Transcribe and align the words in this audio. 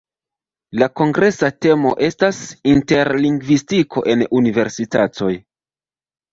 La 0.83 0.87
kongresa 1.01 1.49
temo 1.65 1.91
estas: 2.07 2.41
"Interlingvistiko 2.73 4.07
en 4.17 4.27
universitatoj". 4.43 5.33